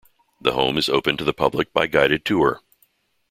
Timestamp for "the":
0.41-0.53, 1.23-1.31